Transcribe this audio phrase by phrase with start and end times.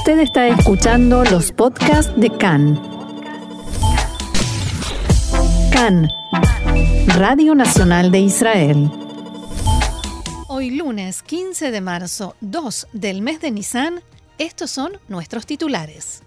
[0.00, 2.80] Usted está escuchando los podcasts de CAN.
[5.70, 6.08] CAN,
[7.18, 8.90] Radio Nacional de Israel.
[10.48, 14.00] Hoy lunes 15 de marzo, 2 del mes de Nisan,
[14.38, 16.22] estos son nuestros titulares.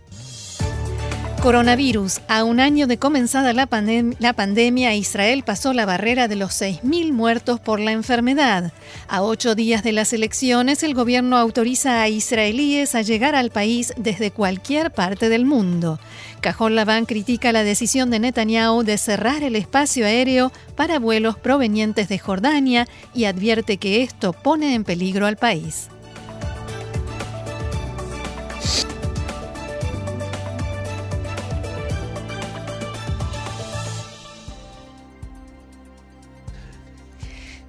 [1.44, 2.22] Coronavirus.
[2.30, 7.60] A un año de comenzada la, pandemia, Israel pasó la barrera de los 6.000 muertos
[7.60, 8.72] por la enfermedad.
[9.10, 13.92] A ocho días de las elecciones, el gobierno autoriza a israelíes a llegar al país
[13.98, 16.00] desde cualquier parte del mundo.
[16.40, 22.08] Cajón Labán critica la decisión de Netanyahu de cerrar el espacio aéreo para vuelos provenientes
[22.08, 25.90] de Jordania y advierte que esto pone en peligro al país.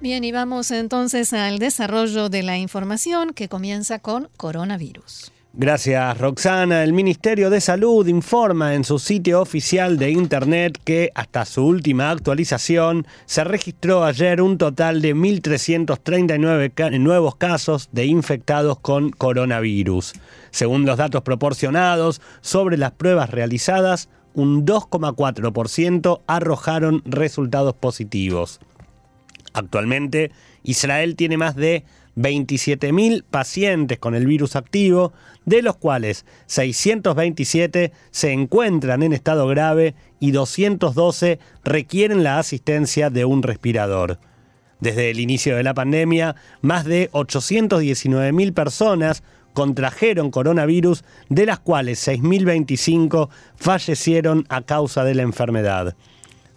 [0.05, 5.31] Bien, y vamos entonces al desarrollo de la información que comienza con coronavirus.
[5.53, 6.83] Gracias, Roxana.
[6.83, 12.11] El Ministerio de Salud informa en su sitio oficial de Internet que hasta su última
[12.11, 20.13] actualización se registró ayer un total de 1.339 nuevos casos de infectados con coronavirus.
[20.51, 28.59] Según los datos proporcionados sobre las pruebas realizadas, un 2,4% arrojaron resultados positivos.
[29.55, 30.31] Actualmente,
[30.63, 31.85] Israel tiene más de
[32.17, 35.13] 27.000 pacientes con el virus activo,
[35.45, 43.23] de los cuales 627 se encuentran en estado grave y 212 requieren la asistencia de
[43.23, 44.19] un respirador.
[44.81, 52.05] Desde el inicio de la pandemia, más de 819.000 personas contrajeron coronavirus, de las cuales
[52.05, 55.95] 6.025 fallecieron a causa de la enfermedad.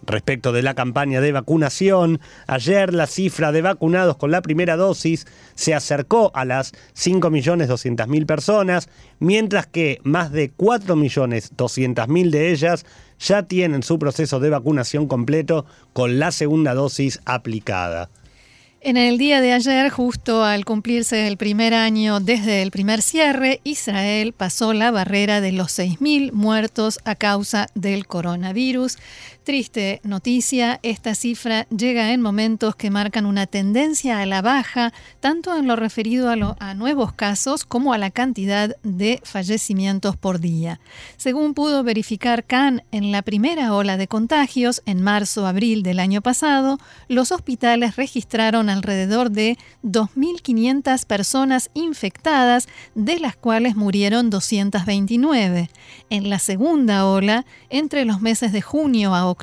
[0.09, 5.27] Respecto de la campaña de vacunación, ayer la cifra de vacunados con la primera dosis
[5.53, 12.87] se acercó a las 5.200.000 personas, mientras que más de 4.200.000 de ellas
[13.19, 18.09] ya tienen su proceso de vacunación completo con la segunda dosis aplicada.
[18.81, 23.59] En el día de ayer, justo al cumplirse el primer año desde el primer cierre,
[23.65, 28.97] Israel pasó la barrera de los 6.000 muertos a causa del coronavirus.
[29.49, 35.57] Triste noticia, esta cifra llega en momentos que marcan una tendencia a la baja, tanto
[35.57, 36.29] en lo referido
[36.59, 40.79] a, nuevos casos como a la cantidad de fallecimientos por día.
[41.17, 46.77] Según pudo verificar Khan en la primera ola de contagios, en marzo-abril del año pasado,
[47.07, 55.71] los hospitales registraron alrededor de 2.500 personas infectadas, de las cuales murieron 229.
[56.11, 59.38] En la segunda ola, entre los meses de junio a octubre,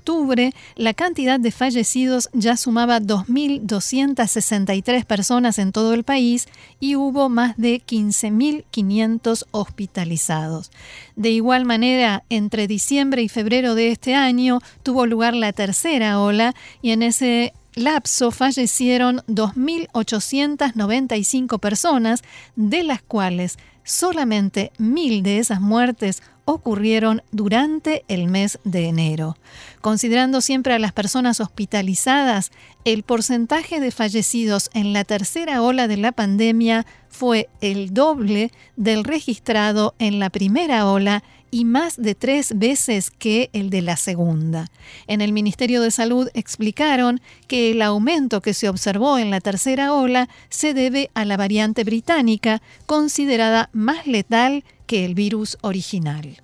[0.76, 6.46] la cantidad de fallecidos ya sumaba 2.263 personas en todo el país
[6.80, 10.70] y hubo más de 15.500 hospitalizados.
[11.16, 16.54] De igual manera, entre diciembre y febrero de este año tuvo lugar la tercera ola
[16.82, 22.22] y en ese lapso fallecieron 2.895 personas,
[22.56, 29.36] de las cuales solamente mil de esas muertes ocurrieron durante el mes de enero.
[29.80, 32.52] Considerando siempre a las personas hospitalizadas,
[32.84, 39.02] el porcentaje de fallecidos en la tercera ola de la pandemia fue el doble del
[39.02, 41.24] registrado en la primera ola
[41.56, 44.66] y más de tres veces que el de la segunda.
[45.06, 49.94] En el Ministerio de Salud explicaron que el aumento que se observó en la tercera
[49.94, 56.36] ola se debe a la variante británica, considerada más letal que el virus original.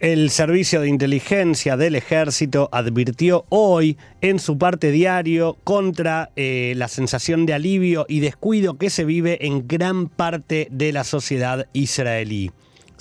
[0.00, 6.88] El Servicio de Inteligencia del Ejército advirtió hoy en su parte diario contra eh, la
[6.88, 12.50] sensación de alivio y descuido que se vive en gran parte de la sociedad israelí.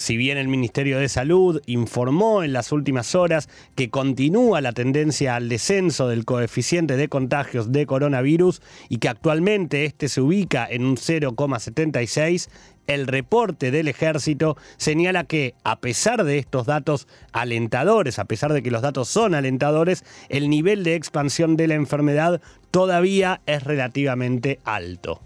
[0.04, 5.38] Si bien el Ministerio de Salud informó en las últimas horas que continúa la tendencia
[5.38, 10.84] al descenso del coeficiente de contagios de coronavirus y que actualmente este se ubica en
[10.84, 12.50] un 0,76,
[12.86, 18.62] el reporte del ejército señala que, a pesar de estos datos alentadores, a pesar de
[18.62, 22.42] que los datos son alentadores, el nivel de expansión de la enfermedad
[22.72, 25.22] todavía es relativamente alto.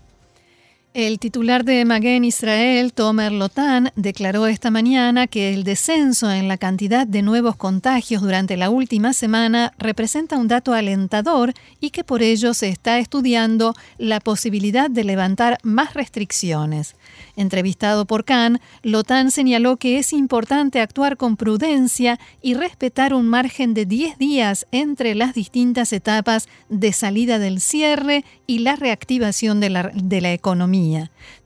[0.98, 6.58] El titular de Maguen Israel, Tomer Lotan, declaró esta mañana que el descenso en la
[6.58, 12.24] cantidad de nuevos contagios durante la última semana representa un dato alentador y que por
[12.24, 16.96] ello se está estudiando la posibilidad de levantar más restricciones.
[17.36, 23.76] Entrevistado por Khan, Lotan señaló que es importante actuar con prudencia y respetar un margen
[23.76, 29.70] de 10 días entre las distintas etapas de salida del cierre y la reactivación de
[29.70, 30.87] la, de la economía.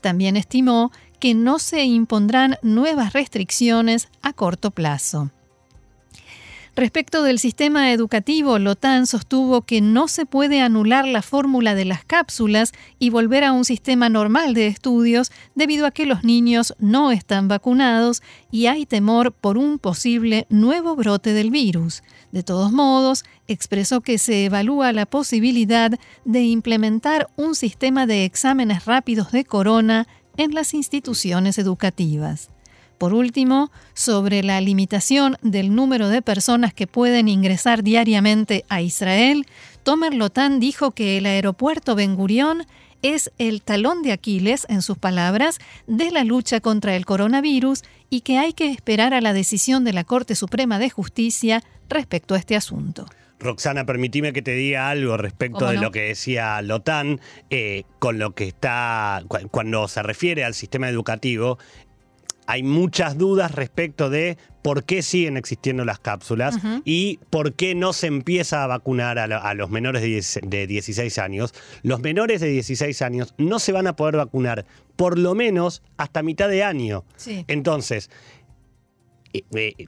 [0.02, 5.30] También estimó que no se impondrán nuevas restricciones a corto plazo.
[6.74, 12.06] Respecto del sistema educativo, Lotan sostuvo que no se puede anular la fórmula de las
[12.06, 17.12] cápsulas y volver a un sistema normal de estudios debido a que los niños no
[17.12, 22.04] están vacunados y hay temor por un posible nuevo brote del virus.
[22.32, 25.92] De todos modos, expresó que se evalúa la posibilidad
[26.24, 30.08] de implementar un sistema de exámenes rápidos de corona
[30.38, 32.50] en las instituciones educativas.
[33.02, 39.48] Por último, sobre la limitación del número de personas que pueden ingresar diariamente a Israel,
[39.82, 42.68] Tomer Lotan dijo que el aeropuerto Ben Gurión
[43.02, 45.58] es el talón de Aquiles, en sus palabras,
[45.88, 47.82] de la lucha contra el coronavirus
[48.12, 52.36] y que hay que esperar a la decisión de la Corte Suprema de Justicia respecto
[52.36, 53.08] a este asunto.
[53.40, 57.20] Roxana, permitime que te diga algo respecto de lo que decía Lotan,
[57.50, 61.58] eh, con lo que está, cuando se refiere al sistema educativo,
[62.52, 67.94] hay muchas dudas respecto de por qué siguen existiendo las cápsulas y por qué no
[67.94, 70.02] se empieza a vacunar a, los menores
[70.42, 71.54] de, 16 años.
[71.82, 74.66] Los menores de 16 años no se van a poder vacunar
[74.98, 77.06] por lo menos hasta mitad de año.
[77.48, 78.10] Entonces,
[79.32, 79.86] eh, eh,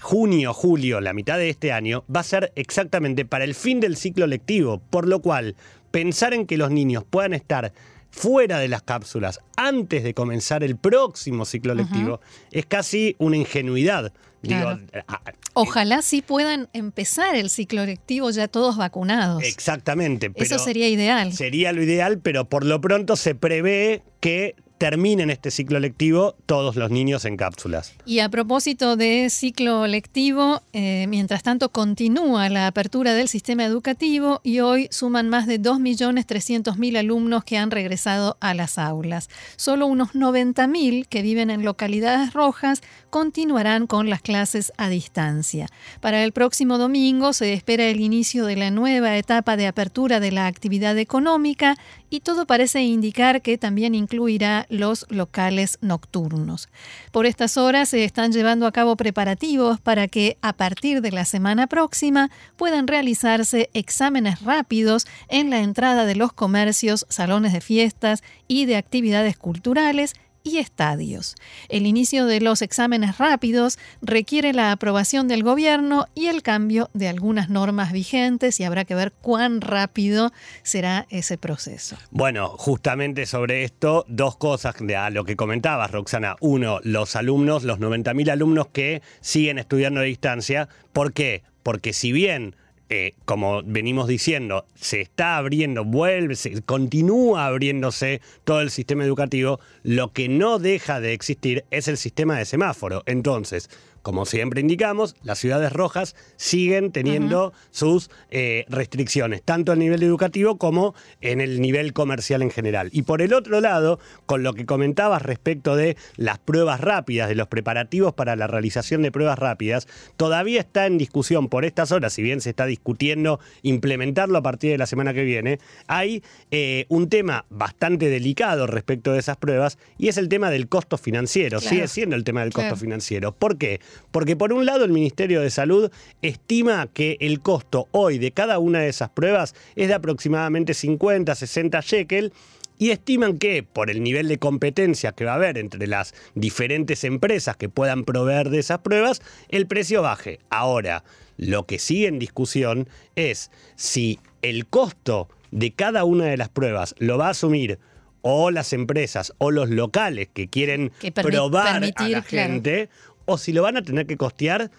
[0.00, 3.96] junio, julio, la mitad de este año, va a ser exactamente para el fin del
[3.96, 5.56] ciclo lectivo, por lo cual
[5.90, 7.72] pensar en que los niños puedan estar
[8.10, 12.20] fuera de las cápsulas antes de comenzar el próximo ciclo lectivo
[12.50, 14.12] es casi una ingenuidad.
[14.52, 14.78] Ah,
[15.08, 15.20] ah,
[15.54, 19.42] Ojalá sí puedan empezar el ciclo lectivo ya todos vacunados.
[19.42, 20.30] Exactamente.
[20.36, 21.32] Eso sería ideal.
[21.32, 26.76] Sería lo ideal, pero por lo pronto se prevé que terminen este ciclo lectivo todos
[26.76, 27.92] los niños en cápsulas.
[28.06, 34.40] Y a propósito de ciclo lectivo, eh, mientras tanto continúa la apertura del sistema educativo
[34.44, 39.28] y hoy suman más de 2.300.000 alumnos que han regresado a las aulas.
[39.56, 45.66] Solo unos 90.000 que viven en localidades rojas continuarán con las clases a distancia.
[46.00, 50.32] Para el próximo domingo se espera el inicio de la nueva etapa de apertura de
[50.32, 51.76] la actividad económica
[52.10, 56.68] y todo parece indicar que también incluirá los locales nocturnos.
[57.12, 61.24] Por estas horas se están llevando a cabo preparativos para que a partir de la
[61.24, 68.22] semana próxima puedan realizarse exámenes rápidos en la entrada de los comercios, salones de fiestas
[68.46, 71.34] y de actividades culturales y estadios.
[71.68, 77.08] El inicio de los exámenes rápidos requiere la aprobación del gobierno y el cambio de
[77.08, 80.32] algunas normas vigentes y habrá que ver cuán rápido
[80.62, 81.96] será ese proceso.
[82.10, 86.36] Bueno, justamente sobre esto, dos cosas de a lo que comentabas, Roxana.
[86.40, 90.68] Uno, los alumnos, los 90.000 alumnos que siguen estudiando a distancia.
[90.92, 91.42] ¿Por qué?
[91.62, 92.56] Porque si bien
[92.90, 99.60] eh, como venimos diciendo, se está abriendo, vuelve, se, continúa abriéndose todo el sistema educativo,
[99.82, 103.02] lo que no deja de existir es el sistema de semáforo.
[103.04, 103.68] Entonces,
[104.02, 110.58] como siempre indicamos, las ciudades rojas siguen teniendo sus eh, restricciones, tanto a nivel educativo
[110.58, 112.90] como en el nivel comercial en general.
[112.92, 117.34] Y por el otro lado, con lo que comentabas respecto de las pruebas rápidas, de
[117.34, 122.12] los preparativos para la realización de pruebas rápidas, todavía está en discusión por estas horas,
[122.12, 126.86] si bien se está discutiendo implementarlo a partir de la semana que viene, hay eh,
[126.88, 131.60] un tema bastante delicado respecto de esas pruebas y es el tema del costo financiero.
[131.60, 133.32] Sigue siendo el tema del costo financiero.
[133.32, 133.80] ¿Por qué?
[134.10, 135.90] Porque por un lado el Ministerio de Salud
[136.22, 141.34] estima que el costo hoy de cada una de esas pruebas es de aproximadamente 50,
[141.34, 142.32] 60 shekel
[142.78, 147.04] y estiman que por el nivel de competencia que va a haber entre las diferentes
[147.04, 150.38] empresas que puedan proveer de esas pruebas, el precio baje.
[150.48, 151.04] Ahora,
[151.36, 156.94] lo que sigue en discusión es si el costo de cada una de las pruebas
[156.98, 157.78] lo va a asumir
[158.22, 162.88] o las empresas o los locales que quieren probar a la gente
[163.28, 164.70] o si lo van a tener que costear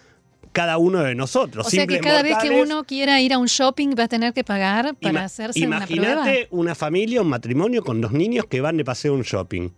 [0.52, 1.66] cada uno de nosotros.
[1.66, 4.32] O sea que cada vez que uno quiera ir a un shopping va a tener
[4.32, 6.12] que pagar para hacerse una prueba.
[6.12, 9.70] Imagínate una familia, un matrimonio con dos niños que van de paseo a un shopping.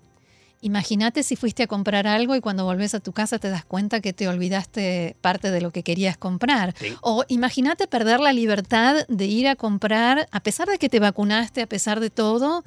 [0.64, 4.00] Imagínate si fuiste a comprar algo y cuando volvés a tu casa te das cuenta
[4.00, 6.73] que te olvidaste parte de lo que querías comprar.
[7.00, 11.62] O imagínate perder la libertad de ir a comprar, a pesar de que te vacunaste,
[11.62, 12.62] a pesar de todo,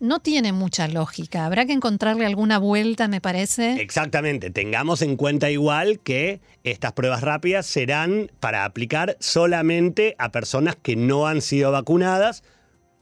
[0.00, 1.46] no tiene mucha lógica.
[1.46, 3.80] Habrá que encontrarle alguna vuelta, me parece.
[3.80, 4.50] Exactamente.
[4.50, 10.96] Tengamos en cuenta igual que estas pruebas rápidas serán para aplicar solamente a personas que
[10.96, 12.42] no han sido vacunadas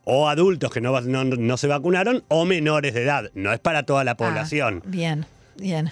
[0.05, 3.31] o adultos que no, no, se vacunaron o menores de edad.
[3.35, 4.83] No es para toda la ah, población.
[4.87, 5.91] bien, bien.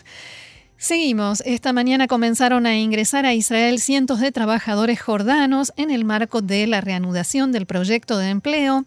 [0.77, 1.43] Seguimos.
[1.43, 6.67] Esta mañana comenzaron a ingresar a Israel cientos de trabajadores jordanos en el marco de
[6.67, 8.85] la reanudación del proyecto de empleo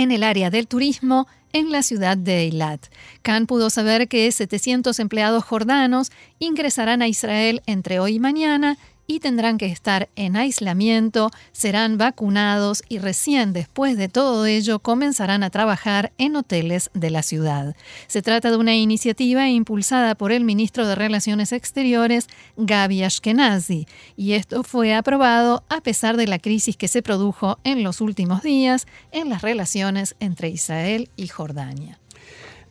[0.00, 2.86] en el área del turismo en la ciudad de Eilat.
[3.22, 8.78] Khan pudo saber que 700 empleados jordanos ingresarán a Israel entre hoy y mañana
[9.10, 15.42] y tendrán que estar en aislamiento, serán vacunados y recién después de todo ello comenzarán
[15.42, 17.74] a trabajar en hoteles de la ciudad.
[18.06, 24.34] Se trata de una iniciativa impulsada por el ministro de Relaciones Exteriores, Gaby Ashkenazi, y
[24.34, 28.86] esto fue aprobado a pesar de la crisis que se produjo en los últimos días
[29.10, 31.99] en las relaciones entre Israel y Jordania.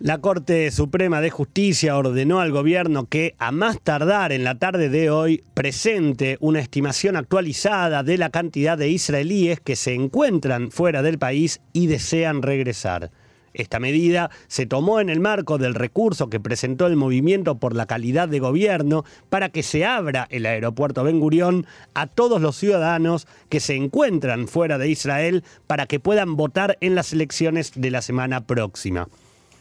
[0.01, 4.88] La Corte Suprema de Justicia ordenó al gobierno que, a más tardar en la tarde
[4.88, 11.01] de hoy, presente una estimación actualizada de la cantidad de israelíes que se encuentran fuera
[11.01, 13.12] del país y desean regresar.
[13.53, 17.86] Esta medida se tomó en el marco del recurso que presentó el Movimiento por la
[17.86, 23.27] Calidad de Gobierno para que se abra el aeropuerto Ben Gurión a todos los ciudadanos
[23.50, 28.01] que se encuentran fuera de Israel para que puedan votar en las elecciones de la
[28.01, 29.10] semana próxima.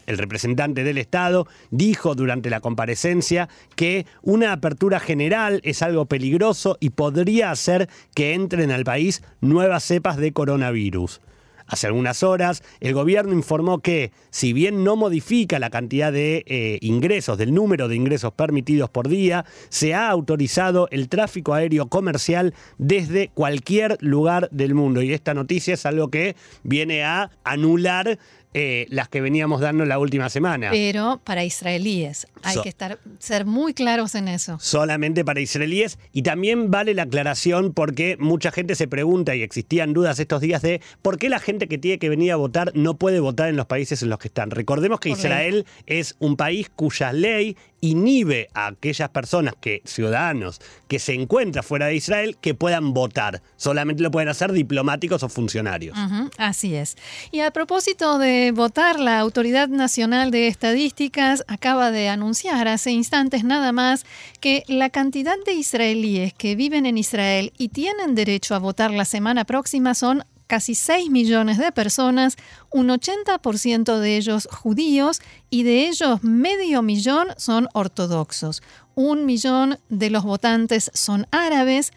[0.09, 6.77] El representante del Estado dijo durante la comparecencia que una apertura general es algo peligroso
[6.79, 11.21] y podría hacer que entren al país nuevas cepas de coronavirus.
[11.67, 16.79] Hace algunas horas, el gobierno informó que, si bien no modifica la cantidad de eh,
[16.81, 22.55] ingresos, del número de ingresos permitidos por día, se ha autorizado el tráfico aéreo comercial
[22.79, 25.03] desde cualquier lugar del mundo.
[25.03, 28.17] Y esta noticia es algo que viene a anular
[28.53, 30.69] eh, las que veníamos dando la última semana.
[30.71, 34.57] Pero para israelíes, hay que estar, ser muy claros en eso.
[34.59, 35.99] Solamente para israelíes.
[36.13, 40.63] Y también vale la aclaración porque mucha gente se pregunta, y existían dudas estos días,
[40.63, 43.55] de por qué la gente que tiene que venir a votar no puede votar en
[43.55, 44.49] los países en los que están.
[44.49, 50.99] Recordemos que Israel es un país cuya ley inhibe a aquellas personas que, ciudadanos, que
[50.99, 53.41] se encuentran fuera de Israel, que puedan votar.
[53.55, 55.97] Solamente lo pueden hacer diplomáticos o funcionarios.
[56.37, 56.97] así es.
[57.31, 63.43] Y a propósito de votar, la Autoridad Nacional de Estadísticas acaba de anunciar hace instantes
[63.43, 64.05] nada más
[64.39, 69.05] que la cantidad de israelíes que viven en Israel y tienen derecho a votar la
[69.05, 72.35] semana próxima son casi 6 millones de personas,
[72.71, 78.63] un 80% de ellos judíos y de ellos medio millón son ortodoxos.
[78.95, 81.93] Un millón de los votantes son árabes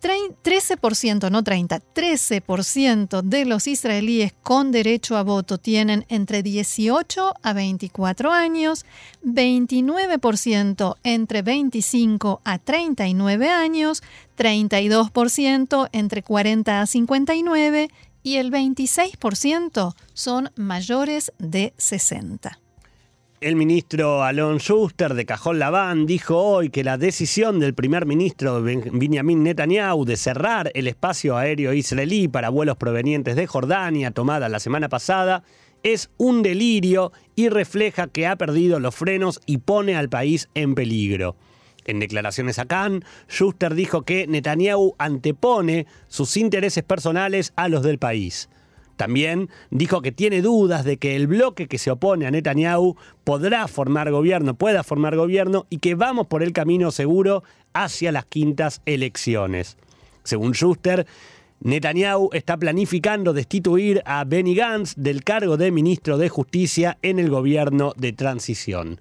[0.00, 7.52] 13%, no 30, 13% de los israelíes con derecho a voto tienen entre 18 a
[7.52, 8.86] 24 años,
[9.24, 14.02] 29% entre 25 a 39 años,
[14.36, 17.90] 32% entre 40 a 59
[18.22, 22.59] y el 26% son mayores de 60.
[23.40, 28.62] El ministro Alon Schuster de Cajón Labán dijo hoy que la decisión del primer ministro
[28.62, 34.60] Benjamin Netanyahu de cerrar el espacio aéreo israelí para vuelos provenientes de Jordania, tomada la
[34.60, 35.42] semana pasada,
[35.82, 40.74] es un delirio y refleja que ha perdido los frenos y pone al país en
[40.74, 41.34] peligro.
[41.86, 47.98] En declaraciones a Cannes, Schuster dijo que Netanyahu antepone sus intereses personales a los del
[47.98, 48.50] país.
[49.00, 53.66] También dijo que tiene dudas de que el bloque que se opone a Netanyahu podrá
[53.66, 57.42] formar gobierno, pueda formar gobierno y que vamos por el camino seguro
[57.72, 59.78] hacia las quintas elecciones.
[60.22, 61.06] Según Schuster,
[61.60, 67.30] Netanyahu está planificando destituir a Benny Gantz del cargo de ministro de Justicia en el
[67.30, 69.00] gobierno de transición.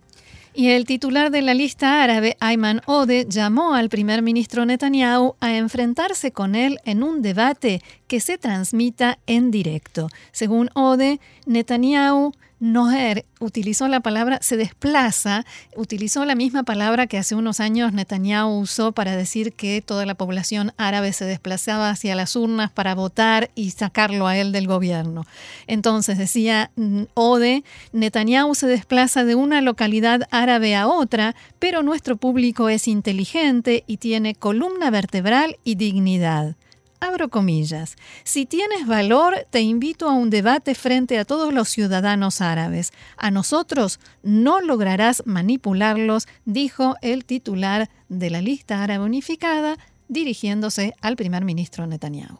[0.59, 5.55] Y el titular de la lista árabe, Ayman Ode, llamó al primer ministro Netanyahu a
[5.55, 10.09] enfrentarse con él en un debate que se transmita en directo.
[10.33, 15.45] Según Ode, Netanyahu Noher utilizó la palabra se desplaza,
[15.77, 20.15] utilizó la misma palabra que hace unos años Netanyahu usó para decir que toda la
[20.15, 25.25] población árabe se desplazaba hacia las urnas para votar y sacarlo a él del gobierno.
[25.67, 27.63] Entonces decía mm, Ode,
[27.93, 33.97] Netanyahu se desplaza de una localidad árabe a otra, pero nuestro público es inteligente y
[33.97, 36.55] tiene columna vertebral y dignidad
[36.99, 42.41] abro comillas, si tienes valor, te invito a un debate frente a todos los ciudadanos
[42.41, 42.91] árabes.
[43.17, 49.77] A nosotros no lograrás manipularlos, dijo el titular de la lista árabe unificada,
[50.07, 52.39] dirigiéndose al primer ministro Netanyahu.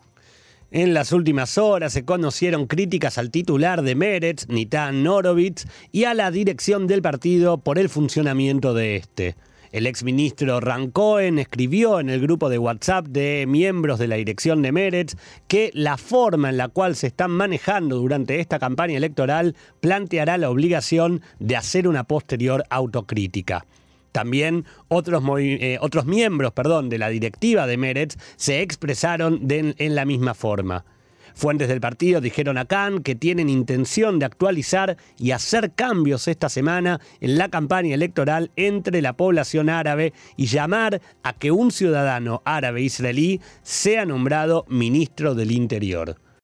[0.72, 6.14] En las últimas horas se conocieron críticas al titular de Meretz, Nitan Norovitz, y a
[6.14, 9.36] la dirección del partido por el funcionamiento de este.
[9.72, 14.64] El exministro Ran Cohen escribió en el grupo de WhatsApp de miembros de la dirección
[14.64, 15.16] de Meretz
[15.48, 20.50] que la forma en la cual se están manejando durante esta campaña electoral planteará la
[20.50, 23.68] obligación de hacer una posterior autocrítica.
[24.12, 30.06] También otros, eh, otros miembros perdón, de la directiva de Meretz se expresaron en la
[30.06, 30.84] misma forma.
[31.40, 36.50] Fuentes del partido dijeron a Khan que tienen intención de actualizar y hacer cambios esta
[36.50, 42.42] semana en la campaña electoral entre la población árabe y llamar a que un ciudadano
[42.44, 46.18] árabe israelí sea nombrado ministro del Interior.